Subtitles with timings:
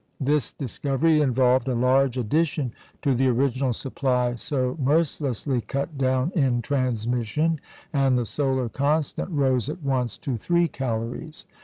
[0.19, 6.63] This discovery involved a large addition to the original supply so mercilessly cut down in
[6.63, 7.59] transmission,
[7.93, 11.45] and the solar constant rose at once to three calories.